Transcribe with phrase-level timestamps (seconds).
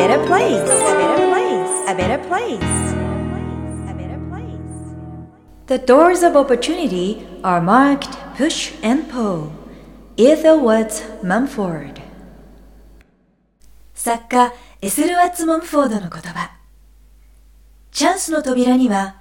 [0.00, 2.72] better place, a better place, a better place,
[3.90, 4.78] a better place.
[5.66, 9.52] The doors of opportunity are marked push and pull.
[10.16, 12.00] Ethelwoods Mumford
[13.94, 16.50] 作家エスルワッツ・モンフォードの言葉
[17.90, 19.16] チャンスの扉には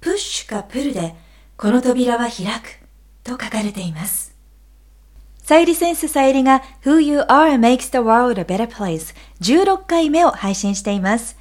[0.00, 1.14] プッシュかプルで
[1.56, 2.80] この扉は開く
[3.22, 4.33] と書かれています
[5.44, 11.36] さゆりセンスさゆりが Who You Are Makes the World a Better Place 16回目を配信しています。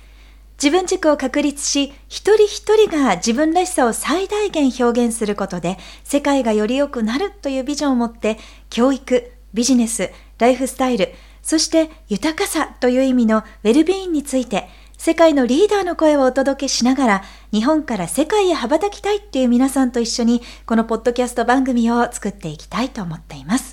[0.61, 8.39] 自分軸を確立し、一人一人が自分らしさを最大限表現することで、世界がより良くなるというビジョンを持って、
[8.69, 23.72] 教育、ビジネス、ライフスタイル、そして豊かさという意味のウェルビーンについて、世界のリーダーの声をお届けしながら、日本から世界へ羽ばたきたいっていう皆さんと一緒に、このポッドキャスト番組を作っていきたいと思っています。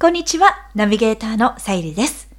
[0.00, 2.30] こんにちは、ナビゲーターのさゆりです。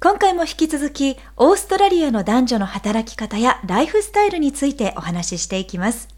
[0.00, 6.08] 今回も引き続き、オーストラリアの男女の働き方やライフスタイルについてお話ししていきます。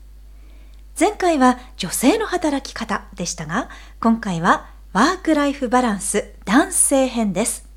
[0.98, 3.68] 前回は女性の働き方でしたが、
[4.00, 7.68] 今回はワークライフバランス男性編です。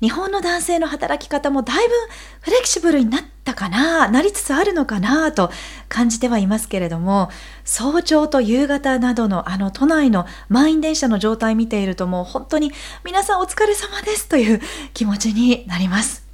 [0.00, 1.94] 日本の男性の働き方もだいぶ
[2.40, 5.50] フレキシブルになったかな、なりつつあるのかなと
[5.88, 7.30] 感じてはいますけれども、
[7.64, 12.72] 早朝と夕方などのあの都内の満員電車の状態見ているともう本当に
[13.04, 14.60] 皆さんお疲れ様ですという
[14.94, 16.24] 気持ちになります。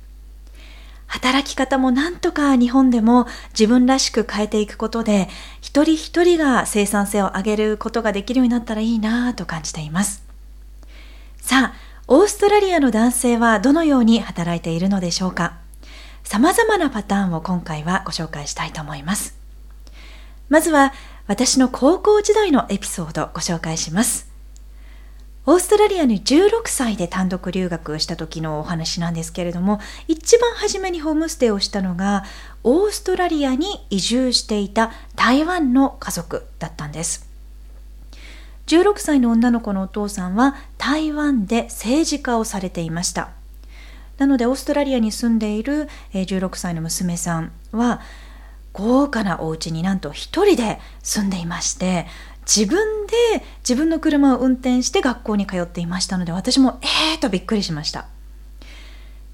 [1.08, 5.28] 働き方もなんとか日本でも自分らしく変えていくことで、
[5.61, 10.25] 一人一人が生産性を上げることができるようになったらいいなと感じています。
[11.41, 15.59] さあ、オーストラリアの男性はどのように働いているのでしょうか？
[16.23, 19.37] 様々なパターンを今回はご紹介したいと思います。
[20.48, 20.93] まずは
[21.27, 24.31] 私の高校時代のエピソードをご紹介します。
[25.47, 32.23] オーストラリアに16歳で単独留学した時のお話なんですけれども、一番初めにホームステイをしたのが、
[32.63, 37.27] オーストラリアに移住していた台湾の家族だったんです。
[38.67, 43.30] 16歳の女の子のお父さんは台湾で政治家をされていました。
[44.19, 48.01] なのでオーストラリアに住んでいる16歳の娘さんは
[48.73, 52.07] 豪華なお家になんと一人で住んでいまして
[52.42, 53.13] 自分で
[53.69, 58.07] 自分の車を運転して学校に通っていましたので私もえーとびっくりしました。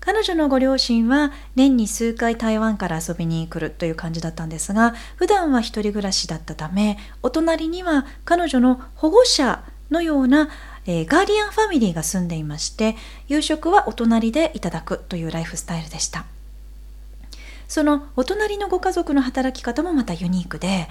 [0.00, 10.48] 彼女のご両親は年に数回台湾から遊びに来るという感じだったんですが普段は一人暮らしだったためお隣には彼女の保護者のような、
[10.86, 12.96] えー、ガーディアンファミリーが住んでいまして
[13.28, 16.24] 夕食はお隣でいただくというライフスタイルでした。
[17.68, 20.88] そのお隣のご家族の働き方もまたユニークで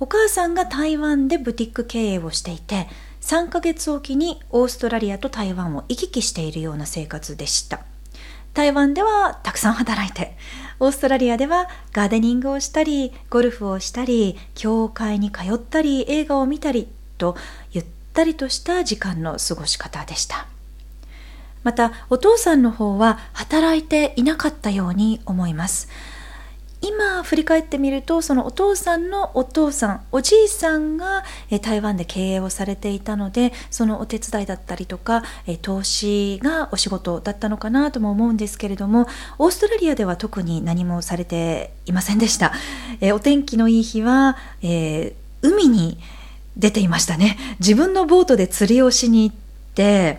[0.00, 2.88] お母さんが台湾でブティック経営をしていて
[3.20, 7.80] 3ヶ月おきにオーストラリアと台湾を行き来しているような生活でした。
[8.54, 10.36] 台湾ではたくさん働いて、
[10.80, 16.88] オーストラリアではガーデニングをしたり、ゴルフをしたり、教会に通ったり、映画を見たり
[17.18, 17.36] と、
[17.70, 17.84] ゆっ
[18.20, 20.46] たりとした時間の過ごし方でした。
[21.62, 25.88] また、お父さんの方は働いていなかったように思います。
[26.82, 31.24] 今振り返ってみるとそのお父さんのお父さんおじいさんが
[31.60, 35.22] 台湾で経営をされていたのでそのお手伝いだったりとか
[35.60, 39.06] 投資がお仕事だったのかなとも思うんですけれども
[39.38, 42.54] オーストラリアでは特に何もされていませんでした。
[43.12, 45.98] お天気のいい日は、え、海に
[46.56, 49.36] 出ていましたね自分のボートで釣りをしに行っ
[49.74, 50.18] て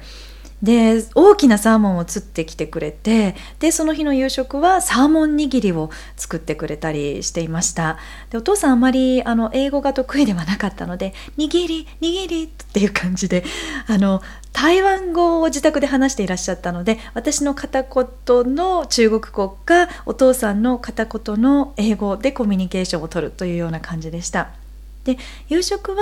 [0.64, 7.98] で大きなサーモンを釣ってきてくれてでその日の夕食はサーモン握りを作ってくれたりしていました
[8.30, 13.44] でお父さんあまりあの英語が得意ではなかったので「握り握り」っていう感じで
[13.88, 14.22] あの
[14.54, 24.61] 台湾語を自宅で話していらっしゃったので私の片言の中国語かお父さんの片言の英語でコミュニケーションを取るというような感じでした。
[25.04, 25.18] で
[25.50, 25.98] 夕食は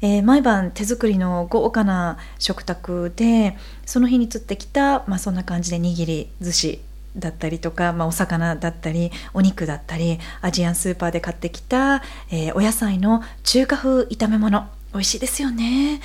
[0.00, 6.80] えー、毎晩手作りの豪華な食卓でその日に釣ってきた、まあ、そんな感じで握り寿司
[7.16, 14.68] だったりとか、まあ、お魚だったりお肉だったりアジアンスーパーで買ってきた、えー、お野菜の中華風炒め物。
[14.92, 16.00] 美味しいですよね。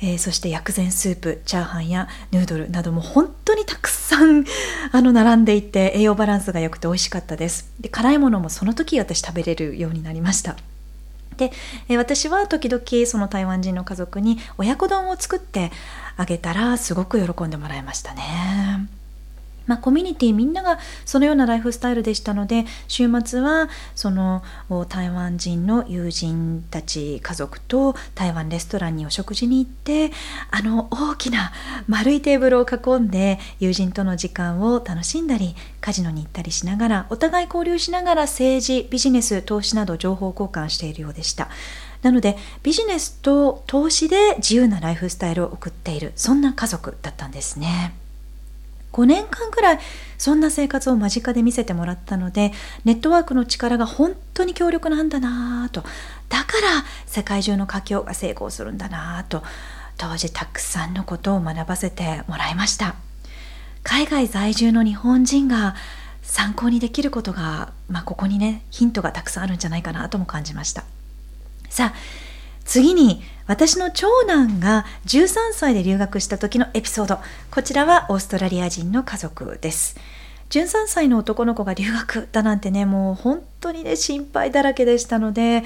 [0.00, 4.44] えー、そして薬膳スープチャーハンやヌードルなども本当にたくさん
[4.90, 7.70] あの並んでいて栄養バランスが良くて美味しかったです。
[7.78, 10.56] で辛いものもその時私食べれるようになりました。
[11.36, 11.52] で、
[11.88, 15.70] え私は時々その台湾人の家族に親子丼を作って
[16.16, 19.03] あげたらすごく喜んでもらいましたね。
[19.66, 24.42] まあ、コミュニティみんながそのようなライフスタイルでしたので週末はその
[24.88, 30.12] 台湾人の友人たち家族と台湾レストランにお食事に行って
[30.50, 31.52] あの大きな
[31.88, 41.48] 丸いテーブルを囲んで友人との時間を楽しんだりカジノに行ったりしながらお互い交流しながら政治ビジネス投資など情報交換しているようでした
[42.02, 48.03] なのでビジネスと投資で自由なライフスタイルを送っているそんな家族だったんですね。
[48.94, 49.78] 5年間くらい
[50.16, 52.52] そんな生活を間近で見せてもらったので
[52.84, 55.82] ネットワークの力が本当に強力なんだなぁと。
[56.28, 59.42] だから世界中の華僑が成功するんだなぁと。
[59.96, 62.96] 当時たくさんのことを学ばせてもらいました。
[63.82, 65.74] 海外在住の日本人が
[66.22, 70.84] 参考にできることが、まあ、ここにねヒントがたくさんあるんじゃないかなとも感じました。
[71.68, 71.94] さあ
[72.64, 77.18] 次に私の長男が13歳で留学した時のエピソード。
[77.50, 79.96] こちらはオーストラリア人の家族です。
[80.50, 85.64] 13歳の男の子が留学だなんてねもう本当にね心配だらけでしたので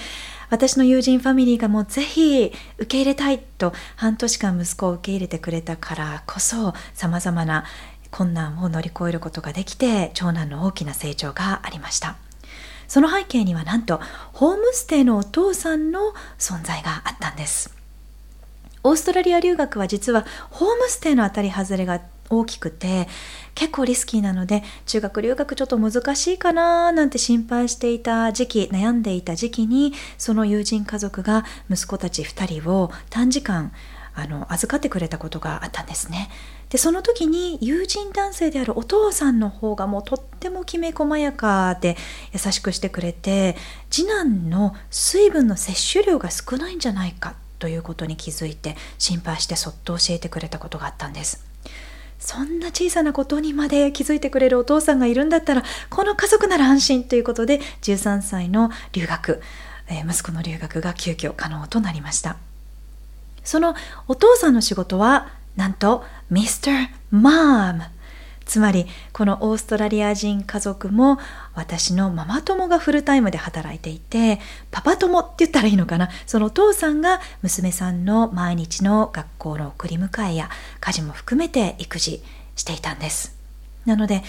[0.51, 7.65] 私の友人ファミリーがもうぜひ受け入れたいと半年間息子を受け入れてくれたからこそさまざまな
[8.11, 12.17] 困難を乗り越えることができて長男の大きな成長がありました。
[12.89, 14.01] その背景にはなんと
[14.33, 17.73] ホームステイのお父さんの存在があったんです
[18.83, 22.01] オーストラリア留学は実はホームステイの当たり外れが
[22.31, 23.09] 大きくて
[23.55, 33.73] 結構リスキーなので中学留学ちょっと難しいかななんて心配していた時期悩んでいた時期にその友人家族が息子たち2人を短時間
[34.15, 36.29] あの預かってくれたことがあったんですね。
[36.71, 41.97] でその時に友人男性であるお父さんの方がもうとってもきめ細やかで
[42.33, 43.57] 優しくしてくれて
[43.91, 51.45] 次男の水分の摂取量が少ないんじゃないかということに気づいて心配してそっと教えてくれたことがあったんです。
[52.19, 59.41] そんな小さなことにまで気づいてくれるお父さんがいるんだったらこの家族なら安心ということで13歳の留学、
[59.89, 62.37] えー、息子の留学が急遽可能となりました。
[63.45, 63.75] その
[64.09, 66.89] お父さんの仕事はなんと Mr.
[67.13, 67.81] Mom
[68.47, 71.19] つまりこのオーストラリア人家族も
[71.55, 74.39] 私のママ友がフルタイムで働いていて
[74.71, 76.11] パパ友って言ったらいいのかな？
[76.27, 82.23] そのお父さんが娘さんの毎日の学校の送り迎えや家事も含めて育児
[82.55, 83.37] していたんです
[83.85, 84.23] なので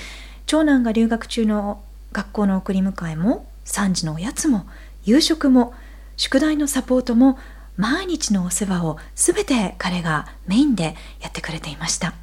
[0.47, 4.65] 長男が留学中の学校の送り迎えも3時のおやつも
[5.05, 5.75] 夕食も
[6.17, 7.37] 宿題のサポートも
[7.79, 12.13] 毎日のお世話を全て彼がメインでやってくれていました。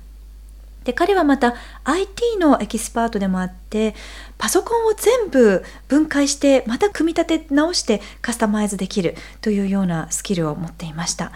[0.85, 3.97] で彼はまた IT のエキスパートでもあって
[4.39, 11.33] パソコンを全部分解してまた組み立て直してカスタマイズできるというようなスキルを持っていました。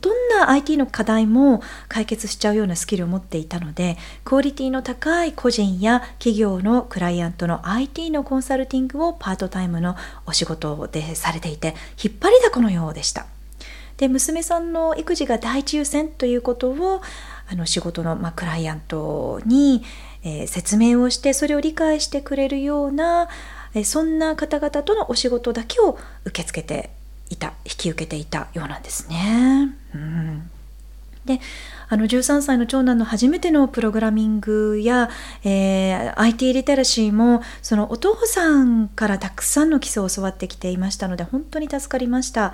[0.00, 9.96] どんな IT の課題も解決しちゃうようなスキルを持っていたのでクオリティの高い個人や企業のクライアントの IT のコンサルティングをパートタイムの
[10.26, 13.33] お仕事でされていて引っ張りだこのようでした。
[13.96, 17.00] で娘さんの育児が第一優先ということを
[17.50, 19.82] あの仕事の、まあ、クライアントに、
[20.22, 23.28] えー、説明をしてそれを理解してくれるような、
[23.74, 26.90] えー、そんな方々とのお仕事だけを受け付けて
[27.30, 29.76] いた引き受けていたようなんですね。
[29.94, 30.50] うん
[31.24, 31.40] で
[31.88, 35.08] あの13歳の長男の初めてのプログラミングや、
[35.42, 42.52] えー、IT リテラシーもそのお父さんからたくさんの基礎を教わってきていましたので本当に助かりました。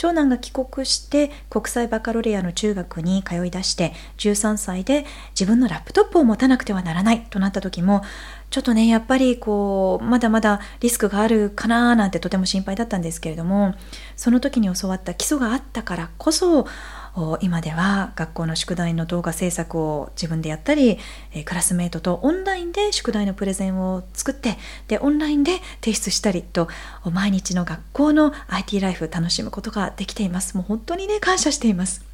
[0.00, 5.04] 長男が帰国して国際バカロレアの中学に通い出して13歳で
[5.38, 8.00] 自分のラップトップを持たなくてはならないとなった時も
[8.48, 13.74] ちょっとねやっぱりこうまだまだリスクがあるかななんてとても心配だったんですけれども
[14.16, 16.66] その時に教わった基礎があったからこそ
[17.40, 20.98] 今では学校の宿題の動画制作を自分でやったり
[21.44, 24.56] クラスメートとオンラインで宿題のプレゼンを作って
[24.88, 26.68] でオンラインで提出したりと
[27.12, 30.56] 毎日の学校の IT ライフ楽しむことができています。
[30.56, 32.09] もう本当にね感謝しています。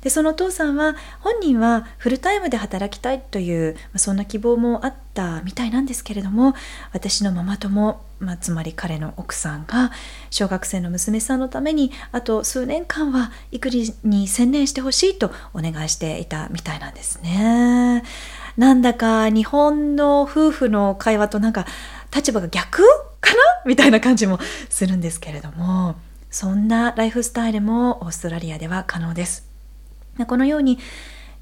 [0.00, 6.54] でそのお父さんは本人はフルタイムで働きたいという、まあ、そんな希望もあったみたいなんですけれども
[6.92, 9.90] 私のママ友、まあ、つまり彼の奥さんが
[10.30, 18.04] 小学生の娘さんのためにあと数年間は育児に専念してほしいとお願いしていたみたいなんですね。
[18.56, 21.64] なんだか日本の夫婦の会話となんか
[22.14, 22.82] 立場が逆
[23.20, 23.38] かな？
[23.66, 24.38] みたいな感じも
[24.68, 25.94] するんですけれども
[26.30, 29.47] そんなライフスタイルもオーストラリアでは可能です。
[30.26, 30.78] このように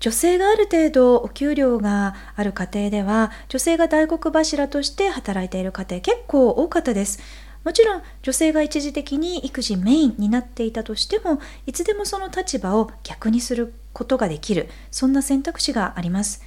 [0.01, 7.21] 女性がある程度お給料がある家庭では女性が大黒柱として働いている家庭結構多かったです。
[7.65, 16.45] もちろん女性が一時的に育児メインになっていたとしてもいつでもその立場を逆にすることができるそんな選択肢があります。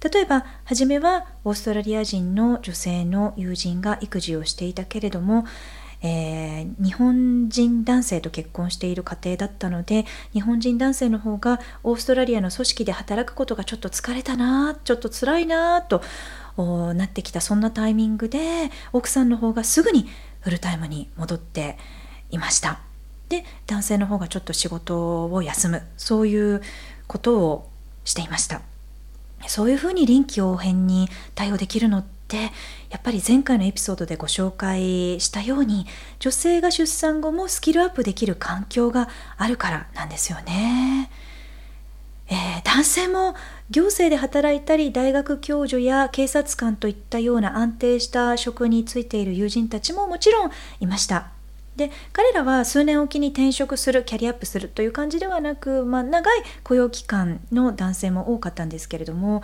[0.00, 5.46] 例えば初めはオーストラリア人の女性の友人が育児をしていたけれども、
[6.00, 16.02] えー、日本人男性と結婚している家庭だったので日本人男性の方がオーストラリアの組織で働くことがちょっと疲れたなちょっと辛いなと
[16.56, 20.08] なってきたそんなタイミングで奥さんの方がすぐに
[20.40, 21.76] フルタイムに戻って
[22.30, 22.80] いました。
[23.28, 25.82] で男性の方がちょっと仕事を休む。
[25.96, 26.62] そういう
[27.06, 27.68] ことを
[28.04, 28.62] していました。
[29.46, 35.86] そういうふうに臨機応変に対応できるのってやっぱり前回のエピソードでご紹介したように
[36.18, 41.10] 女性が出産後もスキルアップできる環境があるからなんですよね。
[42.30, 43.34] えー、男性も
[43.70, 51.28] 行政で働いたり大学教授や警察官といったような安定した職に就いている友人たちももちろんいました。
[51.76, 59.42] で彼らは数年おきに転職するキャリアアップするという感じではなく、まあ、長い雇用期間の男性も多かったんですけれども、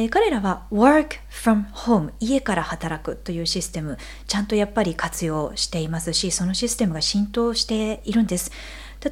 [0.00, 8.50] えー、彼らは work from home 家から働くというシステムちゃんとやっぱり活用していますしそのシステムが浸透しているんです。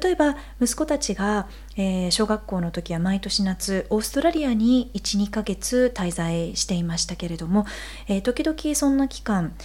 [0.01, 7.65] 例えば息子たちが、えー、小学校の時は毎年夏オーストラリアに12ヶ月滞在していましたけれども、
[8.07, 9.55] えー、時々そんな期間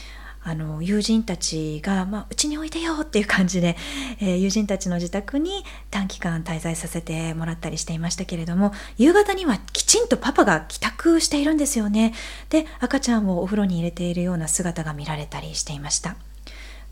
[0.46, 3.76] あの友人たちが、まあ、うちにおいでよっていう感じで、
[4.20, 12.12] えー、友人たちの自宅に短期間滞在させてもらったりしていましたけれども夕方にはきちんとパパが帰宅しているんですよね。
[12.50, 16.16] で赤ちゃんをお風呂に入れているような姿が見られたりしていました。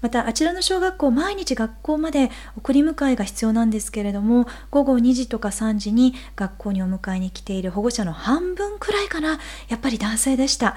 [0.00, 10.76] またあちらの小学校毎日学校まで送り迎えが必要なんですけれども午後2時とか3時に学校にお迎えに来ている保護者の半分くらいかなやっぱり男性でした。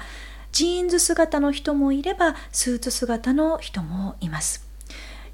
[0.56, 4.66] ジーンズ姿の人もいればスーツ姿の人もいます。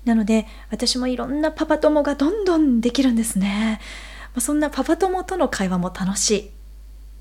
[0.05, 3.81] なので私もいろんなパパ友がどんどんできるんですね。
[4.35, 6.51] まそんなパパ友との会話も楽しい。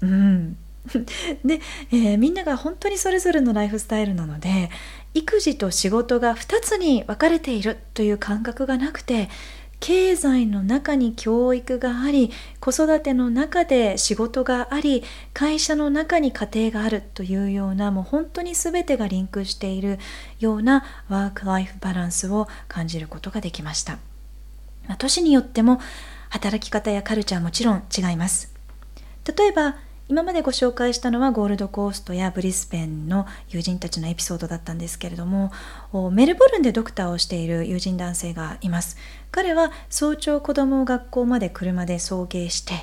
[0.02, 0.58] うん。
[1.46, 4.72] で、えー、みんなが本当にそれぞれのライフスタイルなので
[5.14, 9.30] 育児と仕事が2つに分かれているという感覚がなくて
[9.82, 19.98] 経済の中に教育があり子育ての中で仕事があり会社の中に家庭があるというようなもう本当に全てがリンクしている
[20.40, 23.94] ようなワーク・ライフ・バランスを感じることができました、
[24.88, 25.82] まあ、都市によっても
[26.30, 28.54] 働き方やカルチャーもちろん違います。
[29.38, 29.76] 例えば
[30.12, 35.54] 今までご紹介したのはゴールドコーストやブリスベンの友人たちのエピソードだったんですけれども
[36.12, 38.98] メルボルンでドクターをしている友人男性がいます
[39.32, 42.74] 彼は早朝子供を学校まで車で送迎して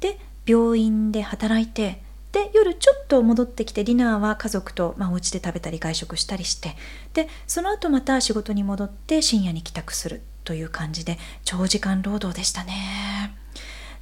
[0.00, 2.02] で病院で働いて
[2.32, 6.76] で夜ちょっと戻ってきてディナーは家族と、まあ、お家で食べたり外食したりして
[7.14, 13.39] でその後また仕事に戻って深夜に帰宅するという感じで長時間労働でしたね。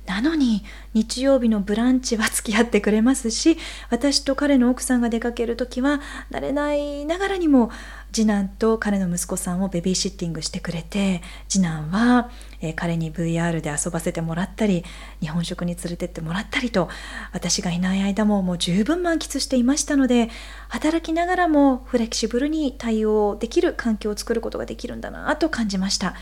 [0.08, 3.58] なのに日曜日のブランチは付き合ってくれますし
[3.90, 6.00] 私と彼の奥さんが出かける時は
[6.30, 7.70] 慣れないながらにも
[8.10, 12.30] 次男と彼の息子さんをベビーシッティングしてくれて次男は、
[12.62, 14.82] えー、彼に VR で遊ばせてもらったり
[15.20, 16.88] 日本食に連れてってもらったりと
[17.34, 20.30] 私がいない間ももう十分満喫していましたので
[20.68, 26.14] 働きながらもフレキシブルに対応できる環境を作ることができるんだなと感じました。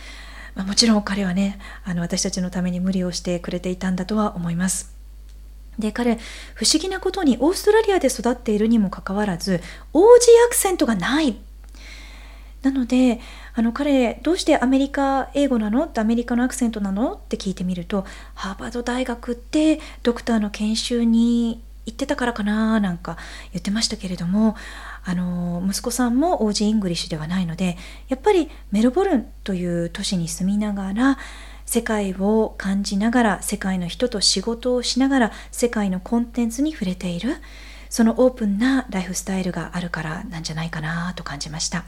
[0.57, 4.93] まあ、もちろん彼はねあの私たちのために無理をしてくれていたんだとは思います。
[5.79, 6.19] で彼
[6.55, 9.61] 不思議なことにオーストラリアで育っているにもかかわらず
[9.93, 10.01] OG
[10.47, 11.37] アクセントがない。
[12.63, 13.21] なので
[13.55, 15.85] あの彼どうしてアメリカ英語なの？
[15.85, 17.13] ってアメリカのアクセントなの？
[17.13, 23.17] って聞いてみるとハーバード大学ってドクターの研修に行ってたからかななんか
[23.53, 24.57] 言ってましたけれども
[25.05, 27.77] あの息子さんもオージーイングリッシュではないので
[28.09, 31.19] やっぱりメルボルンという都市に住みながら
[31.65, 37.37] 世界を感じながら世界の人と仕事をしながら世界のコンテンツに触れている
[37.89, 41.85] そのオープンなライフスタイルがあるからなんじゃないかなと感じました。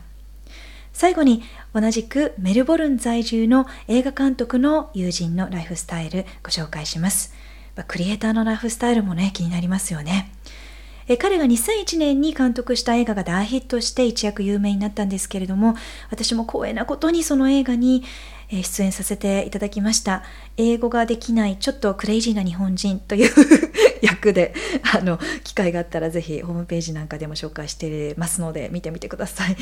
[0.93, 1.43] 最後に
[1.75, 7.35] 同じくメルボルン在住の映画監督の友人のライフスタイルご紹介します。
[7.85, 10.31] クリエイターのライフスタイルもね気になりますよね。
[11.09, 15.75] え彼が2001年に監督した映画が大ヒットして一躍有名になったんですけれども
[16.11, 18.05] 私も光栄なことにその映画に
[18.51, 20.23] 出演させていただきました。
[20.57, 23.31] 英語ができないちょっとクレイジーな日本人という
[24.03, 24.55] 役で
[24.95, 29.57] あの機会があったらぜひホームページなんかでも紹介してますので見てみてください、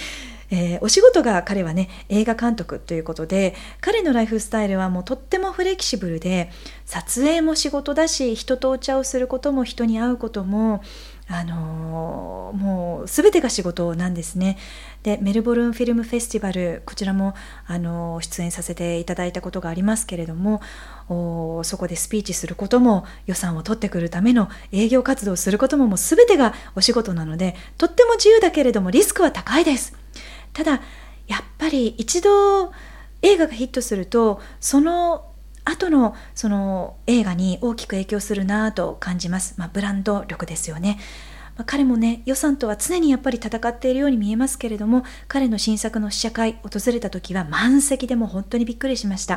[0.50, 6.50] えー、お仕事が彼はね映画監督ということで彼のライフスタイルはもうとってもフレキシブルで
[6.85, 10.83] 撮影も仕事だし人とお茶をすることも人に会うことも
[11.28, 14.59] あの、もう全てが仕事なんですね。
[15.02, 17.35] でメルボルンフィルムフェスティバルこちらも、
[17.66, 20.61] あの、出演させていただいたことがありますけれども
[21.64, 29.95] そこでスピーチすることも予算を取ってくるための営業活動をすることももう全てがお仕事なのでとっても自由だけれどもリスクは高いです。
[30.52, 30.80] ただ
[31.26, 32.73] やっぱり一度
[33.23, 35.30] 映画がヒットするとその
[35.66, 40.99] 後のその映画に大きく影響するなと感じます、まあ、ブランド力ですよね、
[41.56, 49.37] まあ、彼もね予算とは常にやっぱり戦っているように見えますけれども彼の新作の試写会訪れた時は満席でも本当にびっくりしました、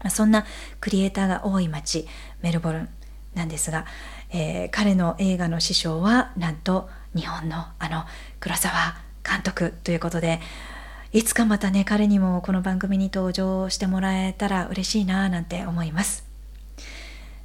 [0.00, 0.44] まあ、そんな
[0.80, 2.06] クリエイターが多い街
[2.42, 2.88] メルボルン
[3.34, 3.86] なんですが、
[4.32, 8.04] えー、彼の映画の師匠はなんと日本のあの
[8.40, 10.40] 黒沢監督ということで
[11.16, 16.26] いつかまたね彼にもこの番組に登場してもらえたら嬉しいななんて思います。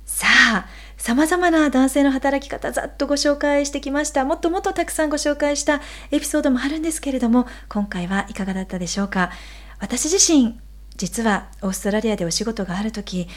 [0.06, 0.66] さあ
[0.98, 4.26] 様々な男性の働き方ざっとご紹介してきました。
[4.26, 5.80] もっともっとたくさんご紹介した
[6.12, 9.32] エピソードもあるんですけれども今回はいかがだったでしょうか？
[9.80, 10.60] 私自身
[10.98, 13.30] 実はオーストラリアでお仕事がある時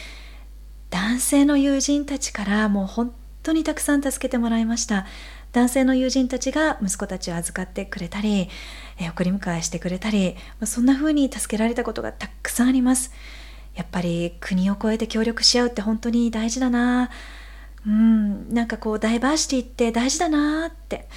[0.90, 3.14] 男性の友人たちからもう本
[3.44, 5.06] 当にたくさん助けてもらいました。
[5.54, 8.48] 男性の友人たちが息子たちを預かってくれたり、
[8.98, 13.12] え送り迎えしてくれたり、まそんな風に助けられたことがたくさんあります。
[13.76, 17.10] やっぱり国を越えて協力し合うって本当に大事だな。
[17.86, 21.08] うんなんかこうダイバーシティって大事だなって。